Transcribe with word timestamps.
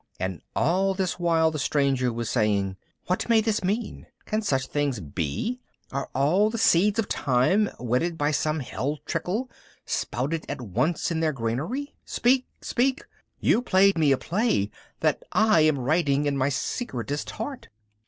And 0.19 0.41
all 0.55 0.95
this 0.95 1.19
while 1.19 1.51
the 1.51 1.59
stranger 1.59 2.11
was 2.11 2.27
saying, 2.27 2.75
"What 3.05 3.29
may 3.29 3.39
this 3.39 3.63
mean? 3.63 4.07
Can 4.25 4.41
such 4.41 4.65
things 4.65 4.99
be? 4.99 5.59
Are 5.91 6.09
all 6.15 6.49
the 6.49 6.57
seeds 6.57 6.97
of 6.97 7.07
time... 7.07 7.69
wetted 7.77 8.17
by 8.17 8.31
some 8.31 8.61
hell 8.61 8.97
trickle... 9.05 9.47
sprouted 9.85 10.43
at 10.49 10.59
once 10.59 11.11
in 11.11 11.19
their 11.19 11.33
granary? 11.33 11.93
Speak... 12.03 12.47
speak! 12.61 13.03
You 13.39 13.61
played 13.61 13.95
me 13.95 14.11
a 14.11 14.17
play... 14.17 14.71
that 15.01 15.21
I 15.33 15.59
am 15.61 15.77
writing 15.77 16.25
in 16.25 16.35
my 16.35 16.49
secretest 16.49 17.29
heart. 17.29 17.67